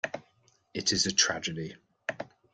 [0.73, 1.75] It is a tragedy.